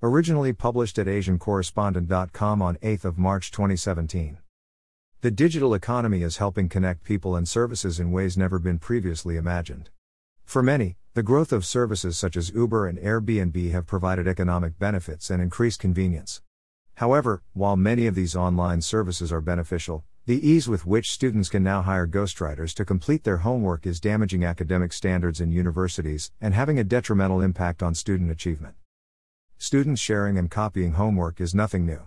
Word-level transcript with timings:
Originally 0.00 0.52
published 0.52 0.96
at 1.00 1.08
AsianCorrespondent.com 1.08 2.62
on 2.62 2.78
8 2.82 3.18
March 3.18 3.50
2017. 3.50 4.38
The 5.22 5.30
digital 5.32 5.74
economy 5.74 6.22
is 6.22 6.36
helping 6.36 6.68
connect 6.68 7.02
people 7.02 7.34
and 7.34 7.48
services 7.48 7.98
in 7.98 8.12
ways 8.12 8.38
never 8.38 8.60
been 8.60 8.78
previously 8.78 9.36
imagined. 9.36 9.90
For 10.44 10.62
many, 10.62 10.98
the 11.14 11.24
growth 11.24 11.52
of 11.52 11.66
services 11.66 12.16
such 12.16 12.36
as 12.36 12.50
Uber 12.50 12.86
and 12.86 12.96
Airbnb 13.00 13.72
have 13.72 13.88
provided 13.88 14.28
economic 14.28 14.78
benefits 14.78 15.30
and 15.30 15.42
increased 15.42 15.80
convenience. 15.80 16.42
However, 16.94 17.42
while 17.52 17.76
many 17.76 18.06
of 18.06 18.14
these 18.14 18.36
online 18.36 18.82
services 18.82 19.32
are 19.32 19.40
beneficial, 19.40 20.04
the 20.26 20.48
ease 20.48 20.68
with 20.68 20.86
which 20.86 21.10
students 21.10 21.48
can 21.48 21.64
now 21.64 21.82
hire 21.82 22.06
ghostwriters 22.06 22.72
to 22.74 22.84
complete 22.84 23.24
their 23.24 23.38
homework 23.38 23.84
is 23.84 23.98
damaging 23.98 24.44
academic 24.44 24.92
standards 24.92 25.40
in 25.40 25.50
universities 25.50 26.30
and 26.40 26.54
having 26.54 26.78
a 26.78 26.84
detrimental 26.84 27.40
impact 27.40 27.82
on 27.82 27.96
student 27.96 28.30
achievement. 28.30 28.76
Students 29.60 30.00
sharing 30.00 30.38
and 30.38 30.48
copying 30.48 30.92
homework 30.92 31.40
is 31.40 31.52
nothing 31.52 31.84
new. 31.84 32.02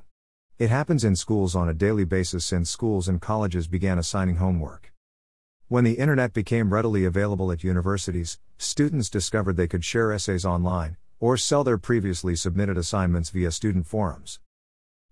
It 0.58 0.70
happens 0.70 1.04
in 1.04 1.18
schools 1.18 1.54
on 1.54 1.68
a 1.68 1.74
daily 1.74 2.06
basis 2.06 2.46
since 2.46 2.70
schools 2.70 3.10
and 3.10 3.22
colleges 3.22 3.68
began 3.68 4.00
assigning 4.00 4.38
homework. 4.38 4.94
When 5.68 5.84
the 5.84 5.96
internet 5.96 6.32
became 6.32 6.74
readily 6.74 7.04
available 7.04 7.52
at 7.52 7.62
universities, 7.62 8.40
students 8.58 9.10
discovered 9.10 9.58
they 9.58 9.68
could 9.68 9.84
share 9.84 10.14
essays 10.14 10.46
online, 10.46 10.96
or 11.20 11.36
sell 11.36 11.66
their 11.66 11.78
previously 11.78 12.38
submitted 12.38 12.78
assignments 12.78 13.32
via 13.32 13.52
student 13.52 13.86
forums. 13.86 14.40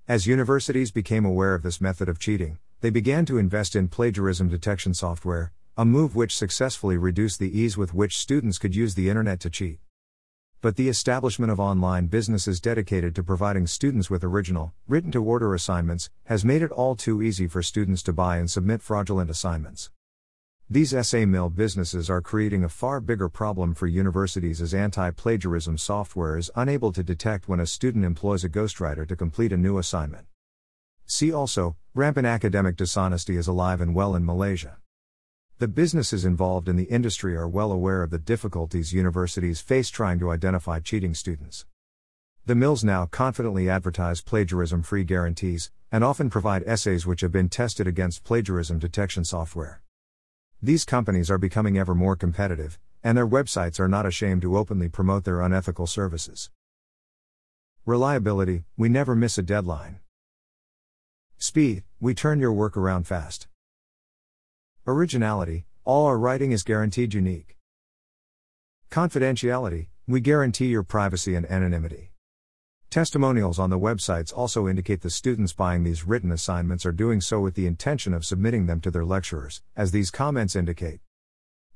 As 0.07 0.25
universities 0.25 0.91
became 0.91 1.25
aware 1.25 1.55
of 1.55 1.61
this 1.61 1.81
method 1.81 2.07
of 2.07 2.19
cheating, 2.19 2.57
they 2.79 2.89
began 2.89 3.25
to 3.25 3.37
invest 3.37 3.75
in 3.75 3.89
plagiarism 3.89 4.47
detection 4.47 4.93
software, 4.93 5.51
a 5.75 5.83
move 5.83 6.15
which 6.15 6.37
successfully 6.37 6.95
reduced 6.95 7.37
the 7.37 7.59
ease 7.59 7.75
with 7.75 7.93
which 7.93 8.17
students 8.17 8.57
could 8.57 8.73
use 8.73 8.95
the 8.95 9.09
internet 9.09 9.41
to 9.41 9.49
cheat 9.49 9.79
but 10.61 10.75
the 10.75 10.89
establishment 10.89 11.49
of 11.49 11.59
online 11.59 12.07
businesses 12.07 12.59
dedicated 12.59 13.15
to 13.15 13.23
providing 13.23 13.65
students 13.65 14.09
with 14.09 14.25
original, 14.25 14.73
written 14.89 15.09
to 15.09 15.23
order 15.23 15.53
assignments 15.53 16.09
has 16.25 16.43
made 16.43 16.61
it 16.61 16.71
all 16.71 16.97
too 16.97 17.21
easy 17.21 17.47
for 17.47 17.63
students 17.63 18.03
to 18.03 18.11
buy 18.11 18.37
and 18.37 18.51
submit 18.51 18.81
fraudulent 18.81 19.29
assignments. 19.29 19.89
These 20.69 20.93
essay 20.93 21.25
mill 21.25 21.49
businesses 21.49 22.09
are 22.09 22.21
creating 22.21 22.65
a 22.65 22.69
far 22.69 22.99
bigger 22.99 23.29
problem 23.29 23.73
for 23.73 23.87
universities 23.87 24.61
as 24.61 24.73
anti 24.73 25.11
plagiarism 25.11 25.77
software 25.77 26.37
is 26.37 26.51
unable 26.55 26.91
to 26.91 27.03
detect 27.03 27.47
when 27.47 27.61
a 27.61 27.65
student 27.65 28.03
employs 28.03 28.43
a 28.43 28.49
ghostwriter 28.49 29.07
to 29.07 29.15
complete 29.15 29.53
a 29.53 29.57
new 29.57 29.77
assignment. 29.77 30.27
See 31.05 31.31
also, 31.31 31.77
rampant 31.95 32.27
academic 32.27 32.75
dishonesty 32.75 33.37
is 33.37 33.47
alive 33.47 33.79
and 33.79 33.95
well 33.95 34.13
in 34.13 34.25
Malaysia. 34.25 34.77
The 35.59 35.67
businesses 35.67 36.23
involved 36.23 36.69
in 36.69 36.77
the 36.77 36.85
industry 36.85 37.35
are 37.35 37.45
well 37.45 37.73
aware 37.73 38.01
of 38.01 38.11
the 38.11 38.17
difficulties 38.17 38.93
universities 38.93 39.59
face 39.59 39.89
trying 39.89 40.17
to 40.19 40.31
identify 40.31 40.79
cheating 40.79 41.13
students. 41.13 41.65
The 42.45 42.55
mills 42.55 42.81
now 42.81 43.07
confidently 43.07 43.69
advertise 43.69 44.21
plagiarism 44.21 44.83
free 44.83 45.03
guarantees, 45.03 45.69
and 45.91 46.01
often 46.01 46.29
provide 46.29 46.63
essays 46.65 47.05
which 47.05 47.19
have 47.19 47.33
been 47.33 47.49
tested 47.49 47.87
against 47.87 48.23
plagiarism 48.23 48.79
detection 48.79 49.25
software. 49.25 49.81
These 50.61 50.85
companies 50.85 51.29
are 51.29 51.37
becoming 51.37 51.77
ever 51.77 51.93
more 51.93 52.15
competitive, 52.15 52.79
and 53.03 53.17
their 53.17 53.27
websites 53.27 53.81
are 53.81 53.89
not 53.89 54.05
ashamed 54.05 54.43
to 54.43 54.57
openly 54.57 54.87
promote 54.87 55.25
their 55.25 55.41
unethical 55.41 55.87
services. 55.87 56.49
Reliability, 57.85 58.63
we 58.77 58.87
never 58.87 59.13
miss 59.13 59.37
a 59.37 59.43
deadline. 59.43 59.99
Speed, 61.37 61.83
we 61.99 62.13
turn 62.13 62.39
your 62.39 62.53
work 62.53 62.77
around 62.77 63.07
fast. 63.07 63.48
Originality, 64.89 65.65
all 65.85 66.07
our 66.07 66.17
writing 66.17 66.51
is 66.51 66.63
guaranteed 66.63 67.13
unique. 67.13 67.57
Confidentiality, 68.89 69.89
we 70.07 70.19
guarantee 70.19 70.65
your 70.65 70.81
privacy 70.81 71.35
and 71.35 71.45
anonymity. 71.45 72.11
Testimonials 72.89 73.59
on 73.59 73.69
the 73.69 73.77
websites 73.77 74.35
also 74.35 74.67
indicate 74.67 75.01
the 75.01 75.11
students 75.11 75.53
buying 75.53 75.83
these 75.83 76.07
written 76.07 76.31
assignments 76.31 76.87
are 76.87 76.91
doing 76.91 77.21
so 77.21 77.39
with 77.39 77.53
the 77.53 77.67
intention 77.67 78.15
of 78.15 78.25
submitting 78.25 78.65
them 78.65 78.81
to 78.81 78.89
their 78.89 79.05
lecturers, 79.05 79.61
as 79.75 79.91
these 79.91 80.09
comments 80.09 80.55
indicate. 80.55 81.01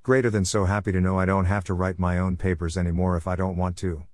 Greater 0.01 0.31
than 0.31 0.43
so 0.43 0.65
happy 0.65 0.91
to 0.91 0.99
know 0.99 1.19
I 1.19 1.25
don't 1.25 1.45
have 1.45 1.65
to 1.65 1.75
write 1.75 1.99
my 1.99 2.17
own 2.17 2.35
papers 2.35 2.75
anymore 2.75 3.15
if 3.15 3.27
I 3.27 3.35
don't 3.35 3.57
want 3.57 3.77
to. 3.77 4.07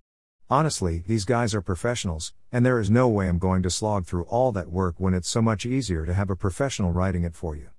Honestly, 0.49 1.05
these 1.07 1.23
guys 1.23 1.55
are 1.55 1.61
professionals, 1.61 2.33
and 2.51 2.65
there 2.65 2.81
is 2.81 2.89
no 2.89 3.07
way 3.07 3.29
I'm 3.29 3.39
going 3.39 3.63
to 3.63 3.69
slog 3.69 4.05
through 4.05 4.23
all 4.23 4.51
that 4.51 4.69
work 4.69 4.95
when 4.97 5.13
it's 5.13 5.29
so 5.29 5.41
much 5.41 5.65
easier 5.65 6.05
to 6.05 6.13
have 6.13 6.29
a 6.29 6.35
professional 6.35 6.91
writing 6.91 7.23
it 7.23 7.33
for 7.33 7.55
you. 7.55 7.69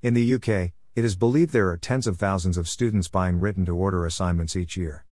In 0.00 0.14
the 0.14 0.34
UK, 0.34 0.70
it 0.94 1.04
is 1.04 1.16
believed 1.16 1.52
there 1.52 1.70
are 1.70 1.76
tens 1.76 2.06
of 2.06 2.18
thousands 2.18 2.56
of 2.56 2.68
students 2.68 3.08
buying 3.08 3.40
written 3.40 3.66
to 3.66 3.74
order 3.74 4.06
assignments 4.06 4.54
each 4.54 4.76
year. 4.76 5.04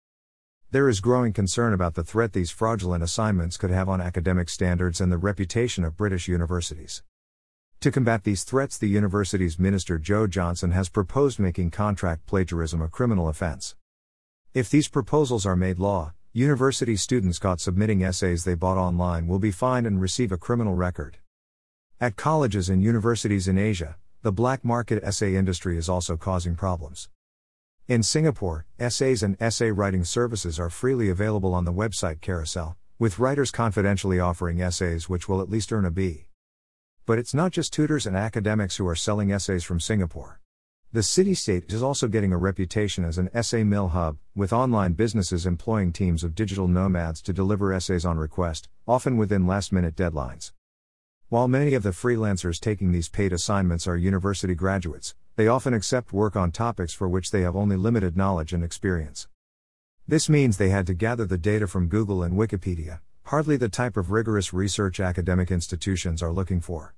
There 0.71 0.89
is 0.89 1.01
growing 1.01 1.33
concern 1.33 1.73
about 1.73 1.95
the 1.95 2.05
threat 2.05 2.33
these 2.33 2.53
fraudulent 2.53 3.03
assignments 3.03 3.57
could 3.57 3.71
have 3.71 3.89
on 3.89 4.01
academic 4.01 4.49
standards 4.49 5.01
and 5.01 5.11
the 5.11 5.19
reputation 5.19 5.83
of 5.83 5.97
British 5.97 6.29
universities. 6.29 7.03
To 7.81 7.91
combat 7.91 8.23
these 8.23 8.45
threats, 8.45 8.79
the 8.79 8.89
university's 8.89 9.59
Minister 9.59 9.99
Jo 9.99 10.29
Johnson 10.29 10.71
has 10.71 10.89
proposed 10.89 11.41
making 11.41 11.73
contract 11.73 12.25
plagiarism 12.27 12.81
a 12.81 12.89
criminal 12.89 13.29
offence. 13.29 13.75
If 14.55 14.71
these 14.71 14.87
proposals 14.87 15.45
are 15.45 15.57
made 15.57 15.81
law, 15.81 16.13
university 16.33 16.95
students 16.95 17.41
caught 17.41 17.61
submitting 17.61 18.05
essays 18.05 18.45
they 18.45 18.55
bought 18.55 18.79
online 18.79 19.27
will 19.27 19.41
be 19.41 19.51
fined 19.51 19.89
and 19.89 20.01
receive 20.01 20.31
a 20.31 20.39
criminal 20.39 20.75
record. 20.75 21.19
At 22.01 22.15
colleges 22.15 22.69
and 22.69 22.85
universities 22.85 23.49
in 23.49 23.59
Asia, 23.59 23.97
the 24.27 24.33
black 24.33 24.65
market 24.65 25.01
essay 25.05 25.37
industry 25.37 25.79
is 25.79 25.89
also 25.89 26.17
causing 26.17 26.57
problems. 26.57 27.09
In 27.87 28.03
Singapore, 28.03 28.67
essays 28.77 29.23
and 29.23 29.37
essay 29.41 29.71
writing 29.71 30.03
services 30.03 30.59
are 30.59 30.69
freely 30.69 31.09
available 31.09 31.55
on 31.55 31.65
the 31.65 31.73
website 31.73 32.19
Carousell, 32.19 32.75
with 32.99 33.21
writers 33.21 33.53
confidentially 33.53 34.19
offering 34.19 34.61
essays 34.61 35.09
which 35.09 35.29
will 35.29 35.41
at 35.41 35.49
least 35.49 35.73
earn 35.73 35.85
a 35.85 35.93
B. 35.93 36.27
But 37.07 37.21
it's 37.21 37.35
not 37.35 37.53
just 37.53 37.73
tutors 37.73 38.05
and 38.05 38.17
academics 38.17 38.79
who 38.79 38.89
are 38.89 38.97
selling 38.97 39.31
essays 39.31 39.63
from 39.63 39.79
Singapore. 39.79 40.41
The 40.93 41.05
city 41.05 41.35
state 41.35 41.73
is 41.73 41.81
also 41.81 42.09
getting 42.09 42.33
a 42.33 42.37
reputation 42.37 43.05
as 43.05 43.19
an 43.19 43.31
essay 43.33 43.63
mill 43.63 43.91
hub, 43.91 44.17
with 44.35 44.53
online 44.53 44.95
businesses 44.95 45.47
employing 45.47 45.93
teams 45.93 46.25
of 46.25 46.35
digital 46.35 46.67
nomads 46.67 47.23
to 47.23 47.33
deliver 47.33 47.73
essays 47.73 48.05
on 48.05 48.19
request, 48.19 48.69
often 48.89 49.19
within 49.19 49.47
last 49.47 49.73
minute 49.73 49.95
deadlines. 49.95 50.51
While 51.29 51.49
many 51.49 51.75
of 51.75 51.83
the 51.83 51.91
freelancers 51.91 52.61
taking 52.61 52.93
these 52.93 53.09
paid 53.09 53.33
assignments 53.33 53.89
are 53.89 53.97
university 53.97 54.55
graduates, 54.55 55.17
they 55.35 55.49
often 55.49 55.75
accept 55.75 56.13
work 56.13 56.37
on 56.37 56.53
topics 56.53 56.93
for 56.93 57.09
which 57.09 57.33
they 57.33 57.43
have 57.43 57.57
only 57.57 57.75
limited 57.77 58.17
knowledge 58.17 58.53
and 58.53 58.63
experience. 58.63 59.27
This 60.07 60.29
means 60.29 60.57
they 60.57 60.69
had 60.69 60.87
to 60.87 60.95
gather 60.95 61.25
the 61.25 61.37
data 61.37 61.67
from 61.67 61.89
Google 61.89 62.23
and 62.23 62.37
Wikipedia, 62.37 63.01
hardly 63.25 63.57
the 63.57 63.69
type 63.69 63.97
of 63.97 64.13
rigorous 64.13 64.53
research 64.53 65.01
academic 65.01 65.51
institutions 65.51 66.23
are 66.23 66.33
looking 66.33 66.61
for. 66.61 66.95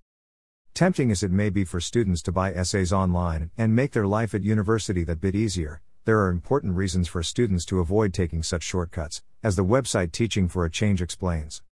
Tempting 0.74 1.10
as 1.10 1.22
it 1.22 1.30
may 1.30 1.48
be 1.48 1.64
for 1.64 1.80
students 1.80 2.20
to 2.20 2.30
buy 2.30 2.52
essays 2.52 2.92
online 2.92 3.50
and 3.56 3.74
make 3.74 3.92
their 3.92 4.06
life 4.06 4.34
at 4.34 4.42
university 4.42 5.04
that 5.04 5.22
bit 5.22 5.34
easier, 5.34 5.80
there 6.04 6.20
are 6.20 6.28
important 6.28 6.76
reasons 6.76 7.08
for 7.08 7.22
students 7.22 7.64
to 7.64 7.80
avoid 7.80 8.12
taking 8.12 8.42
such 8.42 8.62
shortcuts, 8.62 9.22
as 9.42 9.56
the 9.56 9.64
website 9.64 10.12
Teaching 10.12 10.48
for 10.48 10.66
a 10.66 10.70
Change 10.70 11.00
explains. 11.00 11.62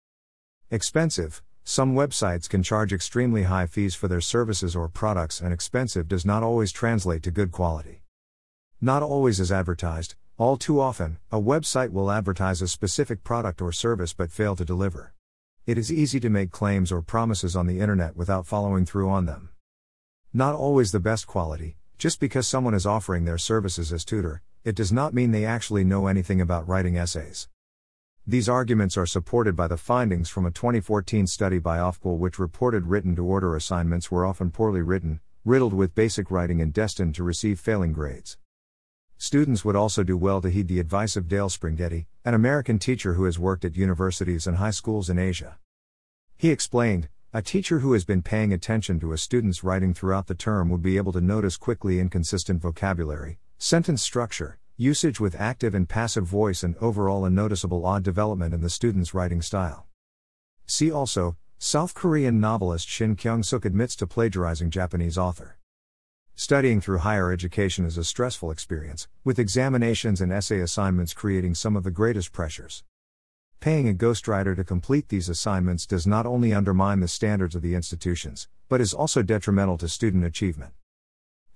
Expensive, 0.71 1.43
some 1.69 1.95
websites 1.95 2.47
can 2.47 2.63
charge 2.63 2.93
extremely 2.93 3.43
high 3.43 3.65
fees 3.65 3.93
for 3.93 4.07
their 4.07 4.21
services 4.21 4.73
or 4.73 4.87
products, 4.87 5.41
and 5.41 5.51
expensive 5.51 6.07
does 6.07 6.25
not 6.25 6.41
always 6.41 6.71
translate 6.71 7.21
to 7.21 7.29
good 7.29 7.51
quality. 7.51 8.03
Not 8.79 9.03
always 9.03 9.41
as 9.41 9.51
advertised, 9.51 10.15
all 10.37 10.55
too 10.55 10.79
often, 10.79 11.17
a 11.29 11.41
website 11.41 11.91
will 11.91 12.09
advertise 12.09 12.61
a 12.61 12.69
specific 12.69 13.21
product 13.21 13.61
or 13.61 13.73
service 13.73 14.13
but 14.13 14.31
fail 14.31 14.55
to 14.55 14.63
deliver. 14.63 15.13
It 15.65 15.77
is 15.77 15.91
easy 15.91 16.21
to 16.21 16.29
make 16.29 16.51
claims 16.51 16.89
or 16.89 17.01
promises 17.01 17.53
on 17.53 17.67
the 17.67 17.81
internet 17.81 18.15
without 18.15 18.47
following 18.47 18.85
through 18.85 19.09
on 19.09 19.25
them. 19.25 19.49
Not 20.31 20.55
always 20.55 20.93
the 20.93 21.01
best 21.01 21.27
quality, 21.27 21.75
just 21.97 22.21
because 22.21 22.47
someone 22.47 22.75
is 22.75 22.85
offering 22.85 23.25
their 23.25 23.37
services 23.37 23.91
as 23.91 24.05
tutor, 24.05 24.41
it 24.63 24.73
does 24.73 24.93
not 24.93 25.13
mean 25.13 25.31
they 25.31 25.43
actually 25.43 25.83
know 25.83 26.07
anything 26.07 26.39
about 26.39 26.65
writing 26.65 26.95
essays. 26.95 27.49
These 28.29 28.49
arguments 28.49 28.97
are 28.97 29.05
supported 29.05 29.55
by 29.55 29.69
the 29.69 29.77
findings 29.77 30.27
from 30.27 30.45
a 30.45 30.51
2014 30.51 31.27
study 31.27 31.59
by 31.59 31.77
Ofqual 31.77 32.17
which 32.17 32.37
reported 32.37 32.87
written 32.87 33.15
to 33.15 33.23
order 33.23 33.55
assignments 33.55 34.11
were 34.11 34.25
often 34.25 34.51
poorly 34.51 34.81
written, 34.81 35.21
riddled 35.45 35.71
with 35.71 35.95
basic 35.95 36.29
writing 36.29 36.61
and 36.61 36.73
destined 36.73 37.15
to 37.15 37.23
receive 37.23 37.57
failing 37.57 37.93
grades. 37.93 38.37
Students 39.17 39.63
would 39.63 39.77
also 39.77 40.03
do 40.03 40.17
well 40.17 40.41
to 40.41 40.49
heed 40.49 40.67
the 40.67 40.81
advice 40.81 41.15
of 41.15 41.29
Dale 41.29 41.47
Springhetti, 41.47 42.07
an 42.25 42.33
American 42.33 42.79
teacher 42.79 43.13
who 43.13 43.23
has 43.23 43.39
worked 43.39 43.63
at 43.63 43.77
universities 43.77 44.45
and 44.45 44.57
high 44.57 44.71
schools 44.71 45.09
in 45.09 45.17
Asia. 45.17 45.57
He 46.35 46.49
explained, 46.49 47.07
a 47.31 47.41
teacher 47.41 47.79
who 47.79 47.93
has 47.93 48.03
been 48.03 48.23
paying 48.23 48.51
attention 48.51 48.99
to 48.99 49.13
a 49.13 49.17
student's 49.17 49.63
writing 49.63 49.93
throughout 49.93 50.27
the 50.27 50.35
term 50.35 50.69
would 50.69 50.81
be 50.81 50.97
able 50.97 51.13
to 51.13 51.21
notice 51.21 51.55
quickly 51.55 51.97
inconsistent 51.97 52.61
vocabulary, 52.61 53.39
sentence 53.57 54.01
structure, 54.01 54.59
usage 54.79 55.19
with 55.19 55.35
active 55.39 55.73
and 55.73 55.89
passive 55.89 56.25
voice, 56.25 56.61
and 56.61 56.75
overall 56.77 57.25
a 57.25 57.31
noticeable 57.31 57.83
odd 57.83 58.03
development 58.03 58.53
in 58.53 58.61
the 58.61 58.69
student's 58.69 59.11
writing 59.11 59.41
style. 59.41 59.87
See 60.67 60.91
also, 60.91 61.35
South 61.57 61.95
Korean 61.95 62.39
novelist 62.39 62.87
Shin 62.87 63.15
Kyung 63.15 63.41
Suk 63.41 63.65
admits 63.65 63.95
to 63.95 64.05
plagiarizing 64.05 64.69
Japanese 64.69 65.17
author. 65.17 65.57
Studying 66.35 66.79
through 66.79 66.99
higher 66.99 67.31
education 67.31 67.85
is 67.85 67.97
a 67.97 68.03
stressful 68.03 68.51
experience, 68.51 69.07
with 69.23 69.39
examinations 69.39 70.21
and 70.21 70.31
essay 70.31 70.59
assignments 70.59 71.15
creating 71.15 71.55
some 71.55 71.75
of 71.75 71.83
the 71.83 71.89
greatest 71.89 72.31
pressures. 72.31 72.83
Paying 73.59 73.89
a 73.89 73.93
ghostwriter 73.95 74.55
to 74.55 74.63
complete 74.63 75.09
these 75.09 75.27
assignments 75.27 75.87
does 75.87 76.05
not 76.05 76.27
only 76.27 76.53
undermine 76.53 76.99
the 76.99 77.07
standards 77.07 77.55
of 77.55 77.63
the 77.63 77.73
institutions, 77.73 78.47
but 78.69 78.79
is 78.79 78.93
also 78.93 79.23
detrimental 79.23 79.79
to 79.79 79.89
student 79.89 80.23
achievement. 80.23 80.73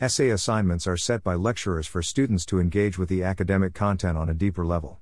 Essay 0.01 0.31
assignments 0.31 0.87
are 0.87 0.97
set 0.97 1.23
by 1.23 1.35
lecturers 1.35 1.85
for 1.85 2.01
students 2.01 2.43
to 2.43 2.59
engage 2.59 2.97
with 2.97 3.07
the 3.07 3.21
academic 3.23 3.75
content 3.75 4.17
on 4.17 4.29
a 4.29 4.33
deeper 4.33 4.65
level. 4.65 4.99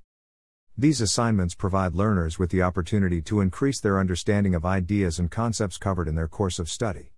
These 0.78 1.00
assignments 1.00 1.56
provide 1.56 1.96
learners 1.96 2.38
with 2.38 2.50
the 2.50 2.64
opportunity 2.64 3.22
to 3.22 3.40
increase 3.40 3.80
their 3.80 3.98
understanding 3.98 4.54
of 4.54 4.66
ideas 4.66 5.18
and 5.18 5.32
concepts 5.32 5.78
covered 5.78 6.10
in 6.10 6.16
their 6.16 6.28
course 6.28 6.60
of 6.60 6.70
study. 6.70 7.14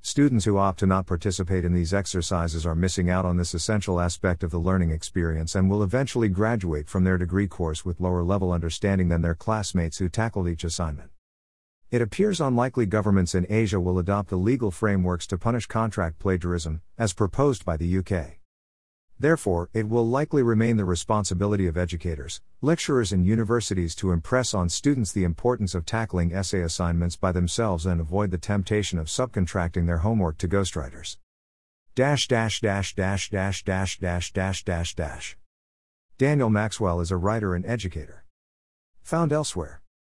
Students 0.00 0.44
who 0.44 0.56
opt 0.56 0.78
to 0.78 0.86
not 0.86 1.08
participate 1.08 1.64
in 1.64 1.74
these 1.74 1.92
exercises 1.92 2.64
are 2.64 2.76
missing 2.76 3.10
out 3.10 3.24
on 3.24 3.38
this 3.38 3.54
essential 3.54 3.98
aspect 3.98 4.44
of 4.44 4.52
the 4.52 4.60
learning 4.60 4.92
experience 4.92 5.56
and 5.56 5.68
will 5.68 5.82
eventually 5.82 6.28
graduate 6.28 6.88
from 6.88 7.02
their 7.02 7.18
degree 7.18 7.48
course 7.48 7.84
with 7.84 7.98
lower 7.98 8.22
level 8.22 8.52
understanding 8.52 9.08
than 9.08 9.22
their 9.22 9.34
classmates 9.34 9.98
who 9.98 10.08
tackled 10.08 10.46
each 10.46 10.62
assignment. 10.62 11.10
It 11.90 12.00
appears 12.00 12.40
unlikely 12.40 12.86
governments 12.86 13.34
in 13.34 13.48
Asia 13.50 13.80
will 13.80 13.98
adopt 13.98 14.30
the 14.30 14.36
legal 14.36 14.70
frameworks 14.70 15.26
to 15.26 15.36
punish 15.36 15.66
contract 15.66 16.20
plagiarism, 16.20 16.82
as 16.96 17.12
proposed 17.12 17.64
by 17.64 17.76
the 17.76 17.98
UK. 17.98 18.38
Therefore, 19.18 19.68
it 19.74 19.88
will 19.88 20.08
likely 20.08 20.44
remain 20.44 20.76
the 20.76 20.84
responsibility 20.84 21.66
of 21.66 21.76
educators, 21.76 22.40
lecturers, 22.60 23.10
and 23.10 23.26
universities 23.26 23.96
to 23.96 24.12
impress 24.12 24.54
on 24.54 24.68
students 24.68 25.10
the 25.10 25.24
importance 25.24 25.74
of 25.74 25.84
tackling 25.84 26.32
essay 26.32 26.60
assignments 26.60 27.16
by 27.16 27.32
themselves 27.32 27.86
and 27.86 28.00
avoid 28.00 28.30
the 28.30 28.38
temptation 28.38 28.96
of 28.96 29.08
subcontracting 29.08 29.86
their 29.86 29.98
homework 29.98 30.38
to 30.38 30.46
ghostwriters. 30.46 31.16
Dash 31.96 32.28
dash 32.28 32.60
dash 32.60 32.94
dash 32.94 33.30
dash 33.30 33.64
dash 33.64 33.98
dash 33.98 34.32
dash 34.32 34.62
dash 34.64 34.94
dash. 34.94 35.36
Daniel 36.18 36.50
Maxwell 36.50 37.00
is 37.00 37.10
a 37.10 37.16
writer 37.16 37.56
and 37.56 37.66
educator. 37.66 38.24
Found 39.02 39.32
elsewhere. 39.32 39.79